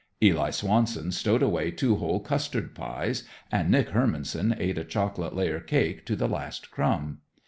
Eli 0.19 0.49
Swanson 0.49 1.11
stowed 1.11 1.43
away 1.43 1.69
two 1.69 1.97
whole 1.97 2.19
custard 2.21 2.73
pies, 2.73 3.21
and 3.51 3.69
Nick 3.69 3.89
Hermanson 3.91 4.55
ate 4.57 4.79
a 4.79 4.83
chocolate 4.83 5.35
layer 5.35 5.59
cake 5.59 6.07
to 6.07 6.15
the 6.15 6.27
last 6.27 6.71
crumb. 6.71 7.19